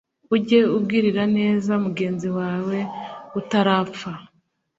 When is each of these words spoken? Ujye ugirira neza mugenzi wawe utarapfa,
Ujye 0.35 0.59
ugirira 0.77 1.23
neza 1.37 1.71
mugenzi 1.85 2.27
wawe 2.37 2.77
utarapfa, 3.39 4.09